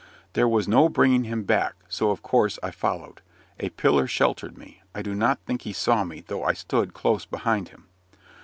There 0.33 0.47
was 0.47 0.67
no 0.67 0.89
bringing 0.89 1.25
him 1.25 1.43
back, 1.43 1.75
so 1.87 2.09
of 2.09 2.23
course 2.23 2.57
I 2.63 2.71
followed. 2.71 3.21
A 3.59 3.69
pillar 3.69 4.07
sheltered 4.07 4.57
me 4.57 4.81
I 4.95 5.03
do 5.03 5.13
not 5.13 5.37
think 5.45 5.61
he 5.61 5.73
saw 5.73 6.03
me, 6.03 6.21
though 6.25 6.43
I 6.43 6.53
stood 6.53 6.95
close 6.95 7.27
behind 7.27 7.69
him. 7.69 7.85